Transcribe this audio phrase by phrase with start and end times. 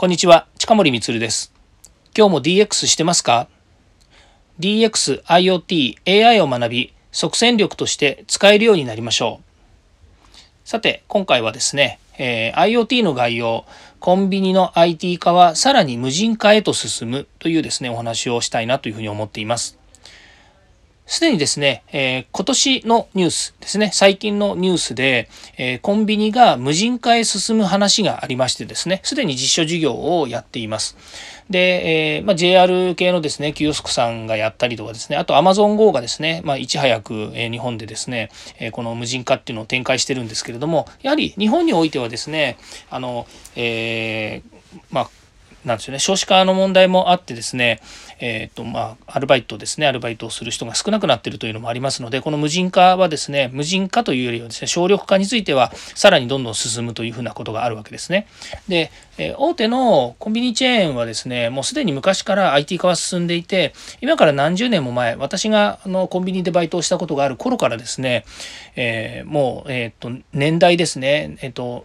[0.00, 1.52] こんにちは、近森光です。
[2.16, 3.48] 今日も DX してますか
[4.60, 10.38] ?DX、IoT、AI を学び、即戦力として使えるようになりましょう。
[10.64, 13.64] さて、今回はですね、えー、IoT の概要、
[13.98, 19.77] コンビニの IT 化はさらに無人化へと進むというですね、お話をしたいなというふうに思っています。
[21.08, 30.98] すでにですね、えー、今年のニュースですね、最近のニュースで、えー、コンビニが無人化へ進む話がありましてですね、すでに実証事業をやっています。
[31.48, 38.28] で、えー、まあ、JR 系のですね、キヨスクさんがやったりとかですね、あと Amazon Go がですね、まあ、いち早く、日本でですね、
[38.72, 42.58] この無人化っていうのを展開してるんですけれども、やはり日本においてはですね、
[42.90, 44.42] あの、え
[44.90, 45.10] まあ、
[45.68, 47.80] なんですよね、少子化の問題もあってですね、
[48.18, 58.26] えっ、ー、と、まあ、アルバイトですね、アルバイトをする人が少なくなっているというのもありますので、この無人化はですね、無人化というよりはですね、省力化については、さらにどんどん進むというふうなことがあるわけですね。
[58.66, 68.24] で、え大手のコンビニチェーンはですね、もうすでに昔から IT 化は進んでいて、今から何十年も前、私があのコンビニでバイトをしたことがある頃からですね、
[68.76, 71.84] えー、もう、えっ、と、年代ですね、えっ、と、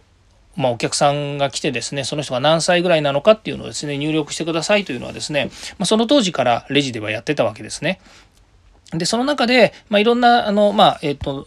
[0.56, 8.00] まあ、お客さんが来てですねその人が何歳ぐらいなのかっていうのをですね入力してくださいというのはですね、まあ、その当時からレジではやってたわけですね。
[8.98, 11.46] で、その中で、まあ、いろんな、あの、まあ、えっ、と、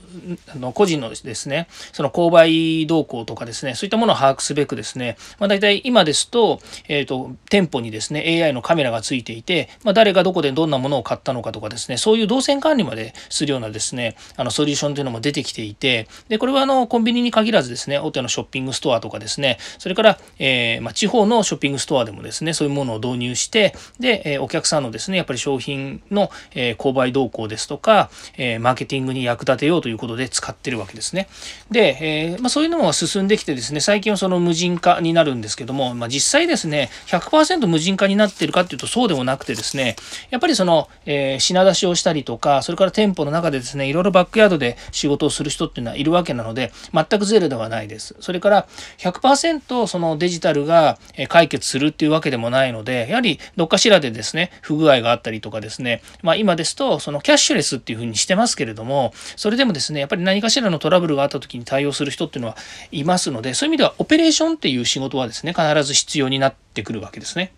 [0.53, 31.28] あの個人のですね、その購買動向とかですね、そういったものを把握すべくですね、まあ、大体今ですと、えっ、と、店舗にですね、AI のカメラがついていて、まあ、誰がどこでどんなものを買ったのかとかですね、そういう動線管理までするようなですね、あの、ソリューションというのも出てきていて、で、これはあの、コンビニに限らずですね、大手のショッピングストアとかですね、それから、えー、まあ、地方のショッピングストアでもですね、そういうものを導入して、で、え、お客さんのですね、やっぱり商品の、え、購買動向ですとか、えマーケティングに役立てようということで使ってるわけですね。
[31.70, 39.96] で、え、まあ、そういうのが進んできてですね、最近はその無人化になるんですけども、まあ、実際ですね、100%無人化になってるかっていうとそうでもなくてですね、
[40.32, 48.16] やっぱりその、え、品出しをしたりとか、それから店舗の中でですね、いろいろバックヤードで仕事をする人っていうのはいるわけなので、全くゼロではないです。
[48.20, 48.68] それから
[49.00, 50.97] 100%そのデジタルが
[51.28, 62.57] 解決するっていうわけでもないので、やはりどっかしらでですね、不具合があったりとかですね、まあ今ですと、そのキャッシュレスっていうふうにしてますけれども、それでもですね、やっぱり何かしらのトラブルがあった時に対応する人っていうのは
[62.91, 67.51] いますので、そういう意味ではオペレーションっていう仕事はですね、必ず必要になってくるわけですね。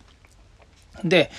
[1.04, 1.30] で、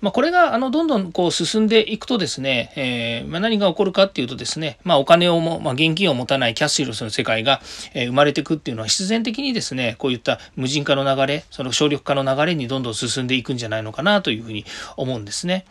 [0.00, 7.60] まあ、これがあのどんどんこう進んでいくとですね、えー、まあ、何が起こるかっていうとですね、まあ、お金をも、ま、現金を持たないキャッシュレスの世界が、
[7.94, 14.64] え生まれていくっていうのは必然的にですね、こういった無人化の流れ、その省力化の流れにどんどん進んでいくんじゃないのかなというふうに
[14.96, 15.64] 思うんですね。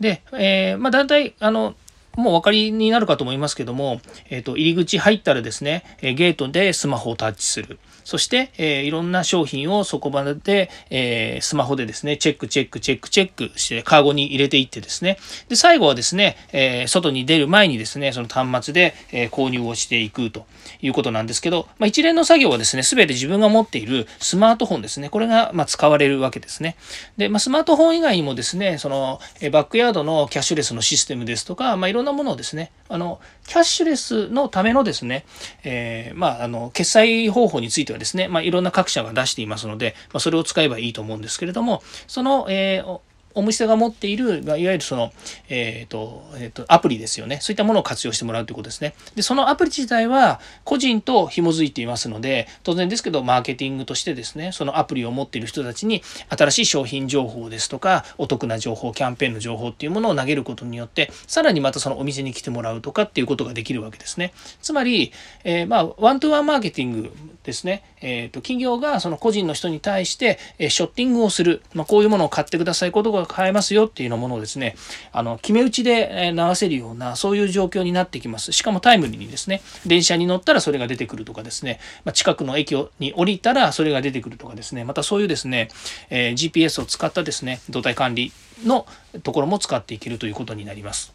[0.00, 1.74] で、えー、まあ、だんだいあの
[2.16, 4.00] もうお分かりになるかと思いますけども、
[4.30, 7.78] えっ、と、入り口入ったらですね、ゲートでスマホをタッチする。
[8.04, 15.18] そして、えー、いろんな商品をそこまで、えー、スマホでですね、チェック、チェック、チェック、チェックして、カーゴに入れていってですね、
[15.48, 20.46] で、最後はですね、えー、外に出る前にですね、その端末で、え購入をしていくと
[20.80, 26.76] いうことなんですけど、まあ、一連の作業はですね、すべて自分が持っているスマートフォンですね、これが、ま使われるわけですね。
[27.16, 35.24] で、まあ、スマートフォン以外にもですね、その、えバックヤードのキャッシュレスのシステムですとか、まあ、いろんなんなものをですね、あの、キャッシュレスのためのですね、
[35.64, 43.00] えまあ、あの、決済方法についてはですね、まあ、いろんな各社が出していますので、まあ、それを使えばいいと思うんですけれども、その、えー
[43.34, 45.12] お店が持っている、いわゆるその、
[45.48, 47.38] えっ、ー、と、えっ、ー、と、アプリですよね。
[47.40, 48.94] そういったものを活用してもらうということですね。
[49.14, 64.32] で、そのアプリ自体は個人と紐づいていますので、当然ですけど、マーケティングとしてですね、そのアプリを持っている人たちに新しい商品情報ですとか、お得な情報、キャンペーンの情報っていうものを投げることによって、さらにまたそのお店に来てもらうとかっていうことができるわけですね。
[64.60, 65.12] つまり、
[65.44, 67.12] えー、まあ、ワントゥワンマーケティング
[67.44, 67.82] ですね。
[68.00, 71.62] えっ、と、企業がその個人の人に対して、えショッティングをする。
[71.74, 74.76] まあ、こういうものを買ってください、ことが買えますよっていうようなものをですね、
[75.12, 78.52] あの、決め打ちで流せるような、そういう状況になってきます。
[78.52, 85.68] しかもタイムリーにですね、電車に乗ったらそれが出てくるとかですね、ま、近くの駅に降りたらそれが出てくるとかですね、またそういうですね、
[86.10, 88.32] え、GPS を使ったですね、動態管理
[88.64, 88.86] の
[89.22, 91.12] ところも使っていけるということになります。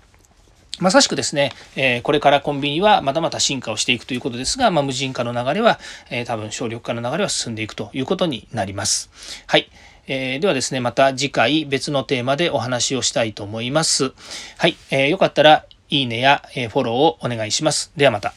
[0.79, 5.79] まさしくですね、え、これからコンビニはまだまだ進化をしていくということですが、まあ、無人化の流れは、
[6.11, 9.09] え、多分省力化の流れは進んでいくということになります。
[9.47, 9.69] はい。
[10.07, 14.13] えー、ではですね、また次回別のテーマでお話をしたいと思います。
[14.57, 14.75] はい。
[14.89, 17.91] えー、よかったらいいねやえフォローをお願いします。
[17.95, 18.33] ではまた。